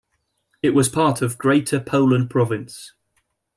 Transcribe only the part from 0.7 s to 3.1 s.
was part of Greater Poland province.